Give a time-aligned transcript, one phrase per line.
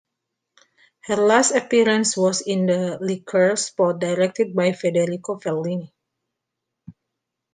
[1.01, 5.91] Her last appearance was in a liqueur spot directed by Federico Fellini.